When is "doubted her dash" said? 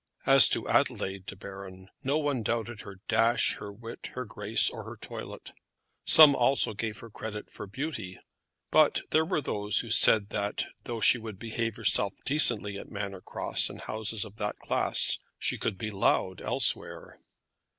2.41-3.57